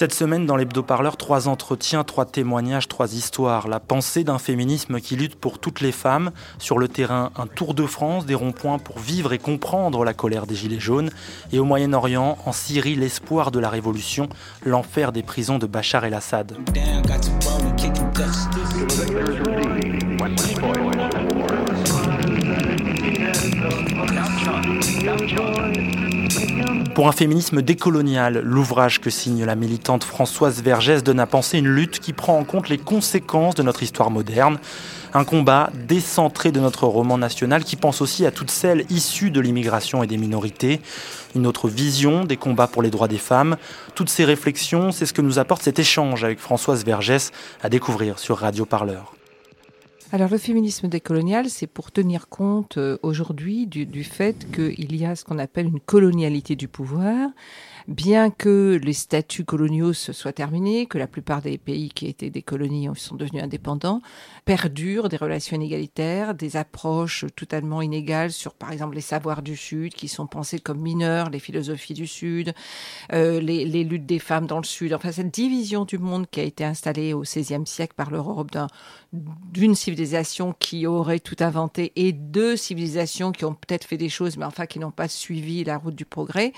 Cette 0.00 0.14
semaine, 0.14 0.46
dans 0.46 0.56
l'hebdo-parleur, 0.56 1.18
trois 1.18 1.46
entretiens, 1.46 2.04
trois 2.04 2.24
témoignages, 2.24 2.88
trois 2.88 3.12
histoires. 3.12 3.68
La 3.68 3.80
pensée 3.80 4.24
d'un 4.24 4.38
féminisme 4.38 4.98
qui 4.98 5.14
lutte 5.14 5.34
pour 5.34 5.58
toutes 5.58 5.82
les 5.82 5.92
femmes. 5.92 6.30
Sur 6.58 6.78
le 6.78 6.88
terrain, 6.88 7.32
un 7.36 7.46
tour 7.46 7.74
de 7.74 7.84
France, 7.84 8.24
des 8.24 8.34
ronds-points 8.34 8.78
pour 8.78 8.98
vivre 8.98 9.34
et 9.34 9.38
comprendre 9.38 10.02
la 10.02 10.14
colère 10.14 10.46
des 10.46 10.54
Gilets 10.54 10.80
jaunes. 10.80 11.10
Et 11.52 11.58
au 11.58 11.66
Moyen-Orient, 11.66 12.38
en 12.46 12.52
Syrie, 12.52 12.94
l'espoir 12.94 13.50
de 13.50 13.58
la 13.58 13.68
révolution, 13.68 14.30
l'enfer 14.64 15.12
des 15.12 15.22
prisons 15.22 15.58
de 15.58 15.66
Bachar 15.66 16.06
el-Assad. 16.06 16.56
Pour 26.94 27.06
un 27.06 27.12
féminisme 27.12 27.62
décolonial, 27.62 28.40
l'ouvrage 28.44 29.00
que 29.00 29.10
signe 29.10 29.44
la 29.44 29.54
militante 29.54 30.02
Françoise 30.02 30.60
Vergès 30.60 31.02
donne 31.02 31.20
à 31.20 31.26
penser 31.26 31.58
une 31.58 31.68
lutte 31.68 32.00
qui 32.00 32.12
prend 32.12 32.36
en 32.36 32.44
compte 32.44 32.68
les 32.68 32.78
conséquences 32.78 33.54
de 33.54 33.62
notre 33.62 33.82
histoire 33.82 34.10
moderne. 34.10 34.58
Un 35.14 35.24
combat 35.24 35.70
décentré 35.88 36.50
de 36.52 36.60
notre 36.60 36.86
roman 36.86 37.16
national 37.16 37.64
qui 37.64 37.76
pense 37.76 38.00
aussi 38.00 38.26
à 38.26 38.32
toutes 38.32 38.50
celles 38.50 38.84
issues 38.90 39.30
de 39.30 39.40
l'immigration 39.40 40.02
et 40.02 40.06
des 40.06 40.18
minorités. 40.18 40.80
Une 41.36 41.46
autre 41.46 41.68
vision 41.68 42.24
des 42.24 42.36
combats 42.36 42.66
pour 42.66 42.82
les 42.82 42.90
droits 42.90 43.08
des 43.08 43.18
femmes. 43.18 43.56
Toutes 43.94 44.10
ces 44.10 44.24
réflexions, 44.24 44.90
c'est 44.90 45.06
ce 45.06 45.12
que 45.12 45.22
nous 45.22 45.38
apporte 45.38 45.62
cet 45.62 45.78
échange 45.78 46.24
avec 46.24 46.40
Françoise 46.40 46.84
Vergès 46.84 47.30
à 47.62 47.68
découvrir 47.68 48.18
sur 48.18 48.38
Radio 48.38 48.66
Parleur. 48.66 49.14
Alors 50.12 50.28
le 50.28 50.38
féminisme 50.38 50.88
décolonial, 50.88 51.48
c'est 51.48 51.68
pour 51.68 51.92
tenir 51.92 52.28
compte 52.28 52.78
euh, 52.78 52.98
aujourd'hui 53.02 53.68
du, 53.68 53.86
du, 53.86 54.02
fait 54.02 54.50
qu'il 54.50 54.96
y 54.96 55.06
a 55.06 55.14
ce 55.14 55.24
qu'on 55.24 55.38
appelle 55.38 55.66
une 55.66 55.78
colonialité 55.78 56.56
du 56.56 56.66
pouvoir, 56.66 57.30
bien 57.90 58.30
que 58.30 58.80
les 58.82 58.92
statuts 58.92 59.44
coloniaux 59.44 59.92
se 59.92 60.12
soient 60.12 60.32
terminés, 60.32 60.86
que 60.86 60.96
la 60.96 61.08
plupart 61.08 61.42
des 61.42 61.58
pays 61.58 61.88
qui 61.88 62.06
étaient 62.06 62.30
des 62.30 62.40
colonies 62.40 62.88
sont 62.94 63.16
devenus 63.16 63.42
indépendants, 63.42 64.00
perdurent 64.44 65.08
des 65.08 65.16
relations 65.16 65.56
inégalitaires, 65.56 66.34
des 66.34 66.56
approches 66.56 67.24
totalement 67.34 67.82
inégales 67.82 68.30
sur, 68.30 68.54
par 68.54 68.70
exemple, 68.70 68.94
les 68.94 69.00
savoirs 69.00 69.42
du 69.42 69.56
Sud 69.56 69.92
qui 69.94 70.06
sont 70.06 70.28
pensés 70.28 70.60
comme 70.60 70.80
mineurs, 70.80 71.30
les 71.30 71.40
philosophies 71.40 71.94
du 71.94 72.06
Sud, 72.06 72.54
euh, 73.12 73.40
les, 73.40 73.64
les, 73.64 73.82
luttes 73.82 74.06
des 74.06 74.20
femmes 74.20 74.46
dans 74.46 74.58
le 74.58 74.64
Sud. 74.64 74.94
Enfin, 74.94 75.10
cette 75.10 75.34
division 75.34 75.84
du 75.84 75.98
monde 75.98 76.26
qui 76.30 76.38
a 76.38 76.44
été 76.44 76.64
installée 76.64 77.12
au 77.12 77.22
XVIe 77.22 77.66
siècle 77.66 77.94
par 77.96 78.10
l'Europe 78.12 78.56
d'une 79.12 79.74
civilisation 79.74 80.54
qui 80.58 80.86
aurait 80.86 81.18
tout 81.18 81.36
inventé 81.40 81.92
et 81.96 82.12
deux 82.12 82.56
civilisations 82.56 83.32
qui 83.32 83.44
ont 83.44 83.54
peut-être 83.54 83.84
fait 83.84 83.96
des 83.96 84.08
choses, 84.08 84.36
mais 84.36 84.44
enfin 84.44 84.66
qui 84.66 84.78
n'ont 84.78 84.92
pas 84.92 85.08
suivi 85.08 85.64
la 85.64 85.76
route 85.76 85.96
du 85.96 86.04
progrès, 86.04 86.52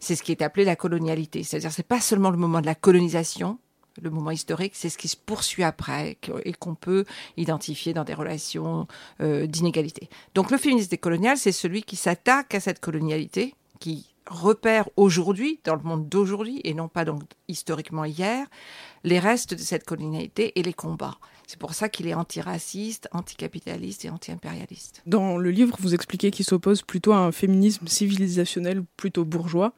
c'est 0.00 0.16
ce 0.16 0.22
qui 0.22 0.32
est 0.32 0.42
appelé 0.42 0.64
la 0.64 0.76
colonialité. 0.76 1.44
C'est-à-dire, 1.44 1.72
c'est 1.72 1.86
pas 1.86 2.00
seulement 2.00 2.30
le 2.30 2.36
moment 2.36 2.60
de 2.60 2.66
la 2.66 2.74
colonisation, 2.74 3.58
le 4.00 4.10
moment 4.10 4.30
historique, 4.30 4.72
c'est 4.74 4.88
ce 4.88 4.98
qui 4.98 5.08
se 5.08 5.16
poursuit 5.16 5.62
après 5.62 6.16
et 6.44 6.52
qu'on 6.52 6.74
peut 6.74 7.04
identifier 7.36 7.92
dans 7.92 8.04
des 8.04 8.14
relations 8.14 8.86
euh, 9.20 9.46
d'inégalité. 9.46 10.08
Donc 10.34 10.50
le 10.50 10.58
féminisme 10.58 10.90
décolonial, 10.90 11.36
c'est 11.36 11.52
celui 11.52 11.82
qui 11.82 11.96
s'attaque 11.96 12.54
à 12.54 12.60
cette 12.60 12.80
colonialité, 12.80 13.54
qui 13.78 14.14
repère 14.26 14.88
aujourd'hui, 14.96 15.60
dans 15.64 15.74
le 15.74 15.82
monde 15.82 16.08
d'aujourd'hui, 16.08 16.60
et 16.64 16.72
non 16.72 16.88
pas 16.88 17.04
donc 17.04 17.22
historiquement 17.48 18.04
hier, 18.04 18.46
les 19.04 19.18
restes 19.18 19.54
de 19.54 19.58
cette 19.58 19.84
colonialité 19.84 20.58
et 20.58 20.62
les 20.62 20.72
combats. 20.72 21.18
C'est 21.50 21.58
pour 21.58 21.74
ça 21.74 21.88
qu'il 21.88 22.06
est 22.06 22.14
antiraciste, 22.14 23.08
anticapitaliste 23.10 24.04
et 24.04 24.10
anti-impérialiste. 24.10 25.02
Dans 25.04 25.36
le 25.36 25.50
livre, 25.50 25.76
vous 25.80 25.94
expliquez 25.94 26.30
qu'il 26.30 26.44
s'oppose 26.44 26.82
plutôt 26.82 27.10
à 27.10 27.16
un 27.16 27.32
féminisme 27.32 27.88
civilisationnel 27.88 28.84
plutôt 28.96 29.24
bourgeois. 29.24 29.72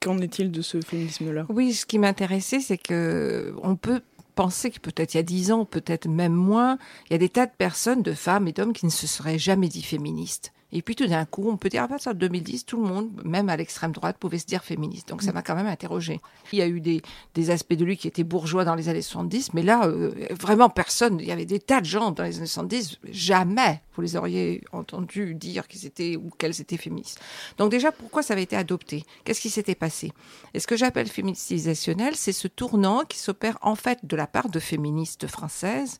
Qu'en 0.00 0.16
est-il 0.16 0.50
de 0.50 0.62
ce 0.62 0.80
féminisme-là? 0.80 1.44
Oui, 1.50 1.74
ce 1.74 1.84
qui 1.84 1.98
m'intéressait, 1.98 2.60
c'est 2.60 2.78
que 2.78 3.54
on 3.62 3.76
peut 3.76 4.00
penser 4.34 4.70
que 4.70 4.80
peut-être 4.80 5.12
il 5.12 5.18
y 5.18 5.20
a 5.20 5.24
dix 5.24 5.52
ans, 5.52 5.66
peut-être 5.66 6.08
même 6.08 6.32
moins, 6.32 6.78
il 7.10 7.12
y 7.12 7.16
a 7.16 7.18
des 7.18 7.28
tas 7.28 7.44
de 7.44 7.52
personnes, 7.52 8.02
de 8.02 8.14
femmes 8.14 8.48
et 8.48 8.52
d'hommes 8.52 8.72
qui 8.72 8.86
ne 8.86 8.90
se 8.90 9.06
seraient 9.06 9.38
jamais 9.38 9.68
dit 9.68 9.82
féministes. 9.82 10.54
Et 10.74 10.82
puis 10.82 10.96
tout 10.96 11.06
d'un 11.06 11.24
coup, 11.24 11.48
on 11.48 11.56
peut 11.56 11.68
dire 11.68 11.84
à 11.84 11.88
partir 11.88 12.14
de 12.14 12.18
2010, 12.18 12.66
tout 12.66 12.82
le 12.82 12.88
monde, 12.88 13.08
même 13.24 13.48
à 13.48 13.56
l'extrême 13.56 13.92
droite, 13.92 14.18
pouvait 14.18 14.40
se 14.40 14.44
dire 14.44 14.64
féministe. 14.64 15.08
Donc 15.08 15.22
ça 15.22 15.32
m'a 15.32 15.40
quand 15.40 15.54
même 15.54 15.68
interrogé. 15.68 16.20
Il 16.52 16.58
y 16.58 16.62
a 16.62 16.66
eu 16.66 16.80
des, 16.80 17.00
aspects 17.50 17.74
de 17.74 17.84
lui 17.84 17.96
qui 17.96 18.08
étaient 18.08 18.24
bourgeois 18.24 18.64
dans 18.64 18.74
les 18.74 18.88
années 18.88 19.00
70, 19.00 19.54
mais 19.54 19.62
là, 19.62 19.86
euh, 19.86 20.10
vraiment 20.30 20.68
personne. 20.68 21.20
Il 21.20 21.26
y 21.26 21.32
avait 21.32 21.44
des 21.44 21.60
tas 21.60 21.80
de 21.80 21.86
gens 21.86 22.10
dans 22.10 22.24
les 22.24 22.38
années 22.38 22.46
70, 22.46 22.98
jamais 23.08 23.82
vous 23.94 24.02
les 24.02 24.16
auriez 24.16 24.62
entendus 24.72 25.34
dire 25.34 25.68
qu'ils 25.68 25.86
étaient 25.86 26.16
ou 26.16 26.30
qu'elles 26.36 26.60
étaient 26.60 26.76
féministes. 26.76 27.20
Donc 27.58 27.70
déjà, 27.70 27.92
pourquoi 27.92 28.24
ça 28.24 28.32
avait 28.32 28.42
été 28.42 28.56
adopté? 28.56 29.04
Qu'est-ce 29.24 29.40
qui 29.40 29.50
s'était 29.50 29.76
passé? 29.76 30.12
Et 30.52 30.58
ce 30.58 30.66
que 30.66 30.76
j'appelle 30.76 31.06
féministisationnel, 31.06 32.16
c'est 32.16 32.32
ce 32.32 32.48
tournant 32.48 33.02
qui 33.08 33.18
s'opère 33.18 33.58
en 33.62 33.76
fait 33.76 34.00
de 34.02 34.16
la 34.16 34.26
part 34.26 34.48
de 34.48 34.58
féministes 34.58 35.28
françaises 35.28 35.98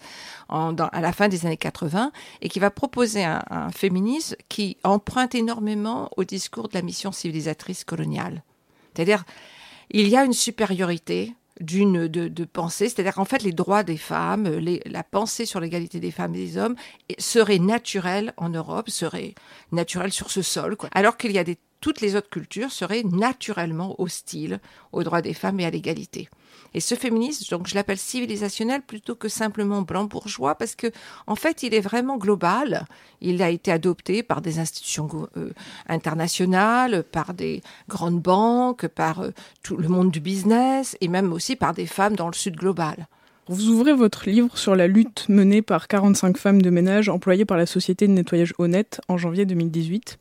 à 0.49 1.01
la 1.01 1.13
fin 1.13 1.29
des 1.29 1.47
années 1.47 1.57
80 1.57 2.11
et 2.43 2.49
qui 2.49 2.59
va 2.59 2.71
proposer 2.71 3.25
un, 3.25 3.45
un 3.51 3.71
féminisme 3.71 4.35
qui 4.49 4.64
emprunte 4.85 5.35
énormément 5.35 6.11
au 6.17 6.25
discours 6.25 6.69
de 6.69 6.75
la 6.75 6.83
mission 6.83 7.13
civilisatrice 7.13 7.85
coloniale. 7.85 8.43
C'est-à-dire, 8.95 9.25
il 9.91 10.09
y 10.09 10.17
a 10.17 10.25
une 10.25 10.33
supériorité 10.33 11.35
d'une 11.61 12.09
de, 12.09 12.27
de, 12.27 12.45
pensée, 12.45 12.89
c'est-à-dire 12.89 13.15
qu'en 13.15 13.25
fait 13.25 13.43
les 13.43 13.53
droits 13.53 13.85
des 13.85 13.97
femmes, 13.97 14.49
la 14.87 15.05
pensée 15.05 15.47
sur 15.47 15.61
l'égalité 15.61 16.01
des 16.01 16.11
femmes 16.11 16.35
et 16.35 16.39
des 16.39 16.59
hommes 16.59 16.75
serait 17.19 17.61
naturelle 17.61 18.35
en 18.37 18.49
Europe, 18.49 18.91
serait 18.91 19.35
naturelle 19.71 20.13
sur 20.13 20.31
ce 20.31 20.43
sol, 20.43 20.77
alors 20.93 21.17
qu'il 21.17 21.33
y 21.33 21.39
a 21.39 21.45
toutes 21.81 22.01
les 22.01 22.17
autres 22.17 22.31
cultures 22.31 22.73
seraient 22.73 23.03
naturellement 23.05 24.01
hostiles 24.01 24.59
aux 24.93 25.05
droits 25.05 25.23
des 25.23 25.35
femmes 25.35 25.61
et 25.61 25.67
à 25.67 25.71
l'égalité. 25.71 26.29
Et 26.75 26.81
ce 26.81 26.97
féminisme, 26.97 27.47
donc 27.51 27.69
je 27.69 27.75
l'appelle 27.77 27.99
civilisationnel 27.99 28.83
plutôt 28.83 29.15
que 29.15 29.29
simplement 29.29 29.83
blanc 29.83 30.05
bourgeois 30.05 30.57
parce 30.57 30.75
que 30.75 30.89
en 31.27 31.37
fait, 31.37 31.63
il 31.63 31.73
est 31.73 31.81
vraiment 31.81 32.19
global. 32.19 32.87
Il 33.21 33.43
a 33.43 33.51
été 33.51 33.71
adopté 33.71 34.23
par 34.25 34.41
des 34.41 34.59
institutions 34.59 35.29
euh, 35.37 35.51
internationales, 35.89 37.05
par 37.05 37.33
des 37.33 37.63
grandes 37.89 38.21
banques, 38.21 38.89
par 38.89 39.21
euh, 39.21 39.31
tout 39.63 39.77
le 39.77 39.89
monde 39.89 40.11
du 40.11 40.21
business 40.21 40.97
et 41.01 41.09
même 41.09 41.33
aussi 41.33 41.55
par 41.55 41.75
des 41.75 41.87
femmes 41.87 42.17
dans 42.17 42.27
le 42.27 42.35
sud 42.35 42.57
global. 42.57 43.07
Vous 43.47 43.69
ouvrez 43.69 43.93
votre 43.93 44.29
livre 44.29 44.57
sur 44.57 44.75
la 44.75 44.87
lutte 44.87 45.27
menée 45.29 45.61
par 45.63 45.87
45 45.87 46.39
femmes 46.39 46.63
de 46.63 46.71
ménage 46.71 47.09
employées 47.09 47.45
par 47.45 47.59
la 47.59 47.67
société 47.67 48.09
de 48.09 48.13
nettoyage 48.13 48.55
honnête 48.59 49.01
en 49.09 49.19
janvier 49.19 49.45
2018. 49.45 50.19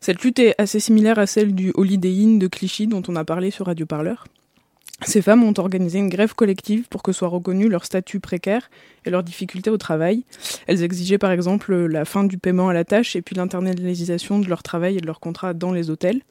Cette 0.00 0.22
lutte 0.22 0.40
est 0.40 0.54
assez 0.58 0.80
similaire 0.80 1.18
à 1.18 1.26
celle 1.26 1.54
du 1.54 1.72
Holiday 1.74 2.10
Inn 2.10 2.38
de 2.38 2.48
Clichy 2.48 2.86
dont 2.86 3.02
on 3.08 3.16
a 3.16 3.24
parlé 3.24 3.50
sur 3.50 3.66
Radio 3.66 3.86
Parleur. 3.86 4.26
Ces 5.02 5.20
femmes 5.20 5.44
ont 5.44 5.54
organisé 5.58 5.98
une 5.98 6.08
grève 6.08 6.34
collective 6.34 6.88
pour 6.88 7.02
que 7.02 7.12
soit 7.12 7.28
reconnu 7.28 7.68
leur 7.68 7.84
statut 7.84 8.18
précaire 8.18 8.70
et 9.04 9.10
leurs 9.10 9.22
difficultés 9.22 9.68
au 9.68 9.76
travail. 9.76 10.24
Elles 10.66 10.82
exigeaient 10.82 11.18
par 11.18 11.30
exemple 11.30 11.74
la 11.74 12.06
fin 12.06 12.24
du 12.24 12.38
paiement 12.38 12.70
à 12.70 12.72
la 12.72 12.84
tâche 12.84 13.14
et 13.14 13.22
puis 13.22 13.36
l'internalisation 13.36 14.38
de 14.38 14.48
leur 14.48 14.62
travail 14.62 14.96
et 14.96 15.00
de 15.00 15.06
leur 15.06 15.20
contrat 15.20 15.52
dans 15.52 15.72
les 15.72 15.90
hôtels. 15.90 16.22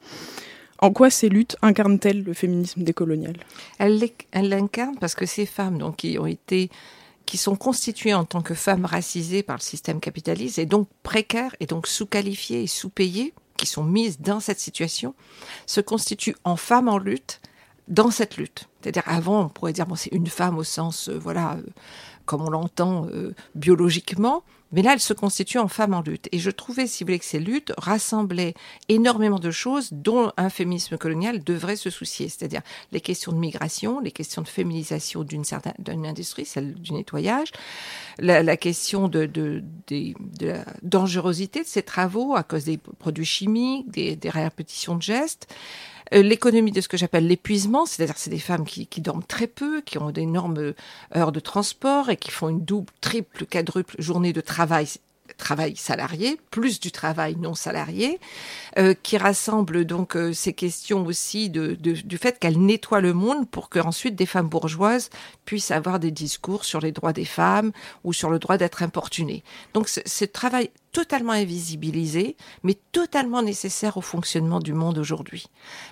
En 0.78 0.92
quoi 0.92 1.10
ces 1.10 1.28
luttes 1.28 1.56
incarnent-elles 1.62 2.22
le 2.22 2.34
féminisme 2.34 2.82
décolonial? 2.82 3.36
Elles 3.78 4.10
l'incarnent 4.34 4.98
parce 5.00 5.14
que 5.14 5.26
ces 5.26 5.46
femmes 5.46 5.78
donc, 5.78 5.96
qui 5.96 6.18
ont 6.18 6.26
été 6.26 6.70
qui 7.24 7.38
sont 7.38 7.56
constituées 7.56 8.14
en 8.14 8.24
tant 8.24 8.40
que 8.40 8.54
femmes 8.54 8.84
racisées 8.84 9.42
par 9.42 9.56
le 9.56 9.62
système 9.62 9.98
capitaliste 9.98 10.58
et 10.58 10.66
donc 10.66 10.88
précaires 11.02 11.56
et 11.58 11.66
donc 11.66 11.88
sous-qualifiées 11.88 12.62
et 12.62 12.66
sous-payées, 12.68 13.34
qui 13.56 13.66
sont 13.66 13.82
mises 13.82 14.20
dans 14.20 14.38
cette 14.38 14.60
situation, 14.60 15.12
se 15.66 15.80
constituent 15.80 16.36
en 16.44 16.54
femmes 16.54 16.88
en 16.88 16.98
lutte 16.98 17.40
dans 17.88 18.10
cette 18.10 18.36
lutte. 18.36 18.68
C'est-à-dire 18.80 19.04
avant, 19.06 19.46
on 19.46 19.48
pourrait 19.48 19.72
dire 19.72 19.86
bon, 19.86 19.96
c'est 19.96 20.12
une 20.12 20.26
femme 20.26 20.58
au 20.58 20.64
sens 20.64 21.08
euh, 21.08 21.18
voilà 21.18 21.54
euh, 21.54 21.62
comme 22.24 22.42
on 22.42 22.50
l'entend 22.50 23.06
euh, 23.06 23.34
biologiquement, 23.54 24.42
mais 24.72 24.82
là 24.82 24.92
elle 24.92 25.00
se 25.00 25.14
constitue 25.14 25.58
en 25.58 25.68
femme 25.68 25.94
en 25.94 26.02
lutte. 26.02 26.28
Et 26.32 26.38
je 26.38 26.50
trouvais, 26.50 26.86
si 26.86 27.02
vous 27.02 27.08
voulez, 27.08 27.18
que 27.20 27.24
ces 27.24 27.38
luttes 27.38 27.72
rassemblaient 27.78 28.54
énormément 28.88 29.38
de 29.38 29.50
choses 29.52 29.90
dont 29.92 30.32
un 30.36 30.50
féminisme 30.50 30.98
colonial 30.98 31.42
devrait 31.42 31.76
se 31.76 31.88
soucier, 31.88 32.28
c'est-à-dire 32.28 32.62
les 32.92 33.00
questions 33.00 33.32
de 33.32 33.38
migration, 33.38 34.00
les 34.00 34.10
questions 34.10 34.42
de 34.42 34.48
féminisation 34.48 35.22
d'une 35.22 35.44
certaine 35.44 35.74
d'une 35.78 36.04
industrie, 36.04 36.44
celle 36.44 36.74
du 36.74 36.92
nettoyage, 36.92 37.52
la, 38.18 38.56
question 38.56 39.08
de, 39.08 39.26
de, 39.26 39.62
de, 39.86 40.14
de, 40.38 40.46
la 40.48 40.64
dangerosité 40.82 41.62
de 41.62 41.68
ces 41.68 41.82
travaux 41.82 42.34
à 42.34 42.42
cause 42.42 42.64
des 42.64 42.78
produits 42.78 43.24
chimiques, 43.24 43.90
des, 43.90 44.18
répétitions 44.30 44.96
de 44.96 45.02
gestes 45.02 45.46
l'économie 46.12 46.72
de 46.72 46.80
ce 46.80 46.88
que 46.88 46.96
j'appelle 46.96 47.26
l'épuisement, 47.26 47.86
c'est-à-dire 47.86 48.16
c'est 48.16 48.30
des 48.30 48.38
femmes 48.38 48.64
qui, 48.64 48.86
qui, 48.86 49.00
dorment 49.00 49.24
très 49.24 49.46
peu, 49.46 49.80
qui 49.80 49.98
ont 49.98 50.10
d'énormes 50.10 50.74
heures 51.16 51.32
de 51.32 51.40
transport 51.40 52.10
et 52.10 52.16
qui 52.16 52.30
font 52.30 52.48
une 52.48 52.64
double, 52.64 52.92
triple, 53.00 53.46
quadruple 53.46 53.96
journée 53.98 54.32
de 54.32 54.40
travail 54.40 54.86
travail 55.36 55.76
salarié, 55.76 56.38
plus 56.50 56.80
du 56.80 56.90
travail 56.90 57.36
non 57.36 57.54
salarié, 57.54 58.18
euh, 58.78 58.94
qui 59.02 59.18
rassemble 59.18 59.84
donc 59.84 60.16
euh, 60.16 60.32
ces 60.32 60.52
questions 60.52 61.04
aussi 61.06 61.50
de, 61.50 61.74
du 61.74 62.18
fait 62.18 62.38
qu'elle 62.38 62.58
nettoie 62.58 63.00
le 63.00 63.12
monde 63.12 63.48
pour 63.48 63.68
que 63.68 63.78
ensuite 63.78 64.16
des 64.16 64.26
femmes 64.26 64.48
bourgeoises 64.48 65.10
puissent 65.44 65.70
avoir 65.70 65.98
des 65.98 66.10
discours 66.10 66.64
sur 66.64 66.80
les 66.80 66.92
droits 66.92 67.12
des 67.12 67.24
femmes 67.24 67.72
ou 68.04 68.12
sur 68.12 68.30
le 68.30 68.38
droit 68.38 68.56
d'être 68.56 68.82
importunées. 68.82 69.44
Donc 69.74 69.88
ce 69.88 70.24
travail 70.24 70.70
totalement 70.96 71.32
invisibilisé, 71.32 72.36
mais 72.62 72.74
totalement 72.90 73.42
nécessaire 73.42 73.98
au 73.98 74.00
fonctionnement 74.00 74.60
du 74.60 74.72
monde 74.72 74.96
aujourd'hui. 74.96 75.46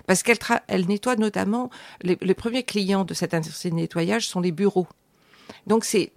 Parce 0.07 0.23
qu'elle 0.23 0.39
elle 0.67 0.87
nettoie 0.87 1.15
notamment, 1.15 1.69
les, 2.01 2.15
premiers 2.33 2.63
clients 2.63 3.05
de 3.05 3.13
cette 3.13 3.35
industrie 3.35 3.69
de 3.69 3.75
nettoyage 3.75 4.27
sont 4.27 4.39
les 4.39 4.51
bureaux. 4.51 4.87
Donc 5.67 5.85
c'est 5.85 6.11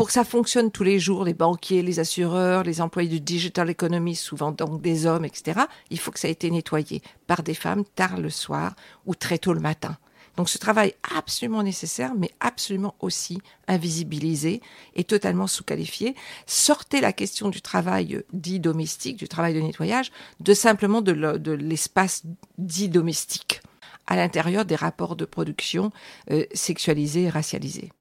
pour 0.00 0.06
que 0.06 0.14
ça 0.14 0.24
fonctionne 0.24 0.70
tous 0.70 0.82
les 0.82 0.98
jours, 0.98 1.26
les 1.26 1.34
banquiers, 1.34 1.82
les 1.82 2.00
assureurs, 2.00 2.62
les 2.62 2.80
employés 2.80 3.10
du 3.10 3.20
digital 3.20 3.68
economy, 3.68 4.16
souvent 4.16 4.50
donc 4.50 4.80
des 4.80 5.04
hommes, 5.04 5.26
etc., 5.26 5.60
il 5.90 5.98
faut 5.98 6.10
que 6.10 6.18
ça 6.18 6.28
ait 6.28 6.32
été 6.32 6.50
nettoyé 6.50 7.02
par 7.26 7.42
des 7.42 7.52
femmes 7.52 7.84
tard 7.96 8.18
le 8.18 8.30
soir 8.30 8.76
ou 9.04 9.14
très 9.14 9.36
tôt 9.36 9.52
le 9.52 9.60
matin. 9.60 9.98
Donc 10.38 10.48
ce 10.48 10.56
travail 10.56 10.94
absolument 11.14 11.62
nécessaire, 11.62 12.14
mais 12.16 12.30
absolument 12.40 12.94
aussi 13.00 13.42
invisibilisé 13.68 14.62
et 14.94 15.04
totalement 15.04 15.46
sous-qualifié. 15.46 16.14
Sortez 16.46 17.02
la 17.02 17.12
question 17.12 17.50
du 17.50 17.60
travail 17.60 18.22
dit 18.32 18.58
domestique, 18.58 19.18
du 19.18 19.28
travail 19.28 19.52
de 19.52 19.60
nettoyage, 19.60 20.12
de 20.40 20.54
simplement 20.54 21.02
de 21.02 21.52
l'espace 21.52 22.22
dit 22.56 22.88
domestique 22.88 23.60
à 24.06 24.16
l'intérieur 24.16 24.64
des 24.64 24.76
rapports 24.76 25.14
de 25.14 25.26
production 25.26 25.92
euh, 26.30 26.46
sexualisés 26.54 27.24
et 27.24 27.28
racialisés. 27.28 27.92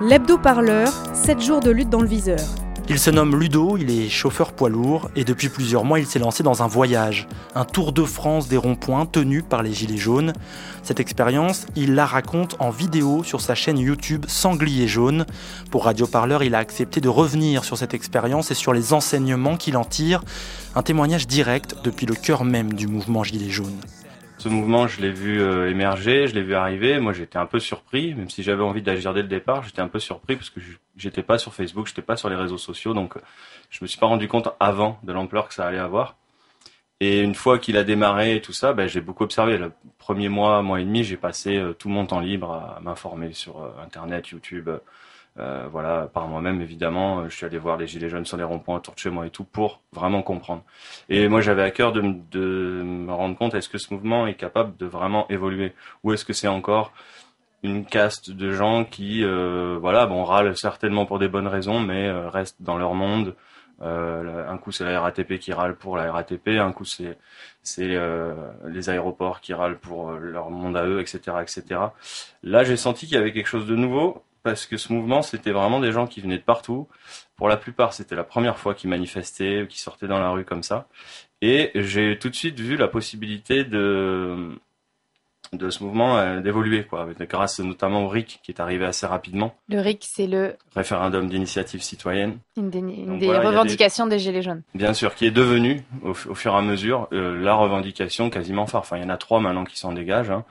L'hebdo-parleur, 0.00 0.92
7 1.14 1.40
jours 1.40 1.60
de 1.60 1.70
lutte 1.70 1.88
dans 1.88 2.00
le 2.00 2.08
viseur. 2.08 2.40
Il 2.88 2.98
se 2.98 3.10
nomme 3.10 3.38
Ludo, 3.38 3.76
il 3.78 3.90
est 3.90 4.08
chauffeur 4.08 4.52
poids 4.52 4.68
lourd 4.68 5.08
et 5.14 5.24
depuis 5.24 5.48
plusieurs 5.48 5.84
mois 5.84 6.00
il 6.00 6.06
s'est 6.06 6.18
lancé 6.18 6.42
dans 6.42 6.64
un 6.64 6.66
voyage, 6.66 7.28
un 7.54 7.64
tour 7.64 7.92
de 7.92 8.02
France 8.02 8.48
des 8.48 8.56
ronds-points 8.56 9.06
tenu 9.06 9.42
par 9.42 9.62
les 9.62 9.72
Gilets 9.72 9.96
jaunes. 9.96 10.32
Cette 10.82 10.98
expérience, 10.98 11.66
il 11.76 11.94
la 11.94 12.06
raconte 12.06 12.56
en 12.58 12.70
vidéo 12.70 13.22
sur 13.22 13.40
sa 13.40 13.54
chaîne 13.54 13.78
YouTube 13.78 14.24
Sanglier 14.26 14.88
jaune. 14.88 15.26
Pour 15.70 15.84
Radio 15.84 16.08
Parleur, 16.08 16.42
il 16.42 16.56
a 16.56 16.58
accepté 16.58 17.00
de 17.00 17.08
revenir 17.08 17.64
sur 17.64 17.78
cette 17.78 17.94
expérience 17.94 18.50
et 18.50 18.54
sur 18.54 18.74
les 18.74 18.92
enseignements 18.92 19.56
qu'il 19.56 19.76
en 19.76 19.84
tire, 19.84 20.24
un 20.74 20.82
témoignage 20.82 21.28
direct 21.28 21.76
depuis 21.84 22.04
le 22.04 22.14
cœur 22.14 22.44
même 22.44 22.72
du 22.72 22.88
mouvement 22.88 23.22
Gilets 23.22 23.48
jaunes. 23.48 23.80
Ce 24.44 24.50
mouvement, 24.50 24.86
je 24.86 25.00
l'ai 25.00 25.10
vu 25.10 25.40
euh, 25.40 25.70
émerger, 25.70 26.26
je 26.26 26.34
l'ai 26.34 26.42
vu 26.42 26.54
arriver. 26.54 27.00
Moi, 27.00 27.14
j'étais 27.14 27.38
un 27.38 27.46
peu 27.46 27.58
surpris, 27.58 28.14
même 28.14 28.28
si 28.28 28.42
j'avais 28.42 28.62
envie 28.62 28.82
d'agir 28.82 29.14
dès 29.14 29.22
le 29.22 29.28
départ, 29.28 29.62
j'étais 29.62 29.80
un 29.80 29.88
peu 29.88 29.98
surpris 29.98 30.36
parce 30.36 30.50
que 30.50 30.60
j'étais 30.98 31.22
pas 31.22 31.38
sur 31.38 31.54
Facebook, 31.54 31.86
j'étais 31.86 32.02
pas 32.02 32.16
sur 32.16 32.28
les 32.28 32.36
réseaux 32.36 32.58
sociaux, 32.58 32.92
donc 32.92 33.14
je 33.70 33.78
me 33.80 33.86
suis 33.86 33.98
pas 33.98 34.04
rendu 34.04 34.28
compte 34.28 34.50
avant 34.60 34.98
de 35.02 35.14
l'ampleur 35.14 35.48
que 35.48 35.54
ça 35.54 35.66
allait 35.66 35.78
avoir. 35.78 36.18
Et 37.00 37.22
une 37.22 37.34
fois 37.34 37.58
qu'il 37.58 37.78
a 37.78 37.84
démarré 37.84 38.36
et 38.36 38.42
tout 38.42 38.52
ça, 38.52 38.74
ben, 38.74 38.86
j'ai 38.86 39.00
beaucoup 39.00 39.24
observé. 39.24 39.56
Le 39.56 39.72
premier 39.96 40.28
mois, 40.28 40.60
mois 40.60 40.78
et 40.78 40.84
demi, 40.84 41.04
j'ai 41.04 41.16
passé 41.16 41.56
euh, 41.56 41.72
tout 41.72 41.88
mon 41.88 42.04
temps 42.04 42.20
libre 42.20 42.52
à 42.52 42.80
m'informer 42.82 43.32
sur 43.32 43.62
euh, 43.62 43.70
Internet, 43.82 44.28
YouTube, 44.28 44.68
euh, 45.38 45.66
voilà, 45.70 46.08
par 46.12 46.28
moi-même 46.28 46.60
évidemment, 46.60 47.20
euh, 47.20 47.28
je 47.28 47.36
suis 47.36 47.44
allé 47.44 47.58
voir 47.58 47.76
les 47.76 47.88
gilets 47.88 48.08
jaunes 48.08 48.24
sur 48.24 48.36
les 48.36 48.44
ronds-points 48.44 48.76
autour 48.76 48.94
de 48.94 49.00
chez 49.00 49.10
moi 49.10 49.26
et 49.26 49.30
tout 49.30 49.42
pour 49.42 49.80
vraiment 49.92 50.22
comprendre. 50.22 50.62
Et 51.08 51.26
moi 51.28 51.40
j'avais 51.40 51.62
à 51.62 51.72
cœur 51.72 51.92
de, 51.92 52.02
de 52.30 52.82
me 52.84 53.12
rendre 53.12 53.36
compte 53.36 53.54
est-ce 53.54 53.68
que 53.68 53.78
ce 53.78 53.92
mouvement 53.92 54.28
est 54.28 54.34
capable 54.34 54.76
de 54.76 54.86
vraiment 54.86 55.26
évoluer? 55.30 55.72
Ou 56.04 56.12
est-ce 56.12 56.24
que 56.24 56.32
c'est 56.32 56.46
encore 56.48 56.92
une 57.64 57.84
caste 57.86 58.30
de 58.30 58.52
gens 58.52 58.84
qui, 58.84 59.24
euh, 59.24 59.78
voilà, 59.80 60.06
bon, 60.06 60.22
râlent 60.22 60.56
certainement 60.56 61.06
pour 61.06 61.18
des 61.18 61.28
bonnes 61.28 61.48
raisons, 61.48 61.80
mais 61.80 62.06
euh, 62.06 62.28
restent 62.28 62.62
dans 62.62 62.76
leur 62.78 62.94
monde. 62.94 63.34
Euh, 63.82 64.48
un 64.48 64.56
coup 64.58 64.70
c'est 64.70 64.84
la 64.84 65.00
RATP 65.00 65.38
qui 65.38 65.52
râle 65.52 65.74
pour 65.74 65.96
la 65.96 66.12
RATP, 66.12 66.48
un 66.60 66.72
coup 66.72 66.84
c'est 66.84 67.18
c'est 67.62 67.98
les 68.66 68.90
aéroports 68.90 69.40
qui 69.40 69.52
râlent 69.52 69.78
pour 69.78 70.12
leur 70.12 70.50
monde 70.50 70.76
à 70.76 70.86
eux, 70.86 71.00
etc., 71.00 71.38
etc. 71.42 71.80
Là 72.44 72.62
j'ai 72.62 72.76
senti 72.76 73.06
qu'il 73.06 73.16
y 73.16 73.18
avait 73.18 73.32
quelque 73.32 73.48
chose 73.48 73.66
de 73.66 73.74
nouveau 73.74 74.22
parce 74.44 74.66
que 74.66 74.76
ce 74.76 74.92
mouvement, 74.92 75.22
c'était 75.22 75.50
vraiment 75.50 75.80
des 75.80 75.90
gens 75.90 76.06
qui 76.06 76.20
venaient 76.20 76.38
de 76.38 76.42
partout. 76.42 76.86
Pour 77.34 77.48
la 77.48 77.56
plupart, 77.56 77.94
c'était 77.94 78.14
la 78.14 78.24
première 78.24 78.58
fois 78.58 78.74
qu'ils 78.74 78.90
manifestaient 78.90 79.62
ou 79.62 79.66
qu'ils 79.66 79.80
sortaient 79.80 80.06
dans 80.06 80.20
la 80.20 80.30
rue 80.30 80.44
comme 80.44 80.62
ça. 80.62 80.86
Et 81.40 81.72
j'ai 81.74 82.18
tout 82.18 82.28
de 82.28 82.34
suite 82.34 82.60
vu 82.60 82.76
la 82.76 82.86
possibilité 82.86 83.64
de 83.64 84.56
de 85.52 85.70
ce 85.70 85.84
mouvement 85.84 86.18
euh, 86.18 86.40
d'évoluer, 86.40 86.84
quoi, 86.84 87.06
grâce 87.28 87.60
notamment 87.60 88.04
au 88.04 88.08
RIC 88.08 88.40
qui 88.42 88.50
est 88.50 88.60
arrivé 88.60 88.84
assez 88.84 89.06
rapidement. 89.06 89.54
Le 89.68 89.78
RIC, 89.78 90.02
c'est 90.02 90.26
le 90.26 90.56
référendum 90.74 91.28
d'initiative 91.28 91.80
citoyenne. 91.80 92.38
Une 92.56 92.70
des, 92.70 92.80
revendications 93.28 94.06
des... 94.08 94.18
Gilets 94.18 94.42
jaunes. 94.42 94.62
Bien 94.74 94.94
sûr, 94.94 95.14
qui 95.14 95.26
est 95.26 95.30
devenu 95.30 95.84
au, 96.02 96.14
fur 96.14 96.54
et 96.54 96.56
à 96.56 96.62
mesure 96.62 97.08
euh, 97.12 97.40
la 97.40 97.54
revendication 97.54 98.30
quasiment 98.30 98.66
phare. 98.66 98.80
Enfin, 98.80 98.96
il 98.96 99.02
y 99.02 99.06
en 99.06 99.10
a 99.10 99.16
trois 99.16 99.38
maintenant 99.38 99.64
qui 99.64 99.78
s'en 99.78 99.92
dégagent. 99.92 100.30
Hein. 100.30 100.44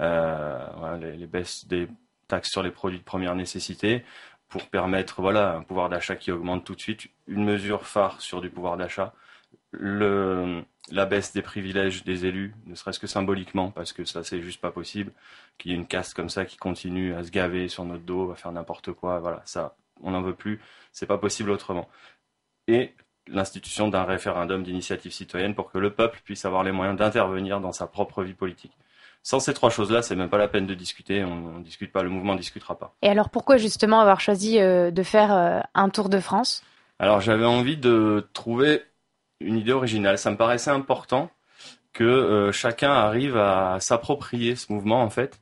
Euh, 0.00 0.58
les, 1.00 1.16
les, 1.16 1.26
baisses 1.26 1.66
des 1.66 1.88
taxe 2.24 2.50
sur 2.50 2.62
les 2.62 2.70
produits 2.70 2.98
de 2.98 3.04
première 3.04 3.34
nécessité 3.34 4.04
pour 4.48 4.68
permettre 4.68 5.20
voilà 5.20 5.54
un 5.54 5.62
pouvoir 5.62 5.88
d'achat 5.88 6.16
qui 6.16 6.30
augmente 6.30 6.64
tout 6.64 6.74
de 6.74 6.80
suite, 6.80 7.08
une 7.26 7.44
mesure 7.44 7.86
phare 7.86 8.20
sur 8.20 8.40
du 8.40 8.50
pouvoir 8.50 8.76
d'achat, 8.76 9.14
la 9.72 11.06
baisse 11.06 11.32
des 11.32 11.42
privilèges 11.42 12.04
des 12.04 12.26
élus, 12.26 12.54
ne 12.66 12.74
serait-ce 12.74 13.00
que 13.00 13.06
symboliquement, 13.06 13.70
parce 13.70 13.92
que 13.92 14.04
ça 14.04 14.22
c'est 14.22 14.42
juste 14.42 14.60
pas 14.60 14.70
possible, 14.70 15.12
qu'il 15.58 15.72
y 15.72 15.74
ait 15.74 15.76
une 15.76 15.86
caste 15.86 16.14
comme 16.14 16.28
ça 16.28 16.44
qui 16.44 16.56
continue 16.56 17.14
à 17.14 17.24
se 17.24 17.30
gaver 17.30 17.68
sur 17.68 17.84
notre 17.84 18.04
dos, 18.04 18.30
à 18.30 18.36
faire 18.36 18.52
n'importe 18.52 18.92
quoi, 18.92 19.18
voilà, 19.18 19.42
ça 19.44 19.76
on 20.02 20.10
n'en 20.10 20.22
veut 20.22 20.34
plus, 20.34 20.60
c'est 20.92 21.06
pas 21.06 21.18
possible 21.18 21.50
autrement. 21.50 21.88
Et 22.68 22.94
l'institution 23.26 23.88
d'un 23.88 24.04
référendum 24.04 24.62
d'initiative 24.62 25.12
citoyenne 25.12 25.54
pour 25.54 25.70
que 25.70 25.78
le 25.78 25.92
peuple 25.92 26.20
puisse 26.24 26.44
avoir 26.44 26.62
les 26.62 26.72
moyens 26.72 26.98
d'intervenir 26.98 27.60
dans 27.60 27.72
sa 27.72 27.86
propre 27.86 28.22
vie 28.22 28.34
politique. 28.34 28.76
Sans 29.24 29.40
ces 29.40 29.54
trois 29.54 29.70
choses-là, 29.70 30.02
c'est 30.02 30.16
même 30.16 30.28
pas 30.28 30.36
la 30.36 30.48
peine 30.48 30.66
de 30.66 30.74
discuter. 30.74 31.24
On, 31.24 31.58
ne 31.58 31.64
discute 31.64 31.90
pas, 31.90 32.02
le 32.02 32.10
mouvement 32.10 32.34
ne 32.34 32.38
discutera 32.38 32.78
pas. 32.78 32.94
Et 33.00 33.08
alors, 33.08 33.30
pourquoi 33.30 33.56
justement 33.56 34.00
avoir 34.00 34.20
choisi 34.20 34.60
euh, 34.60 34.90
de 34.90 35.02
faire 35.02 35.34
euh, 35.34 35.60
un 35.74 35.88
tour 35.88 36.10
de 36.10 36.20
France? 36.20 36.62
Alors, 36.98 37.22
j'avais 37.22 37.46
envie 37.46 37.78
de 37.78 38.28
trouver 38.34 38.82
une 39.40 39.56
idée 39.56 39.72
originale. 39.72 40.18
Ça 40.18 40.30
me 40.30 40.36
paraissait 40.36 40.70
important 40.70 41.30
que 41.94 42.04
euh, 42.04 42.52
chacun 42.52 42.92
arrive 42.92 43.38
à 43.38 43.78
s'approprier 43.80 44.56
ce 44.56 44.70
mouvement 44.70 45.02
en 45.02 45.10
fait 45.10 45.40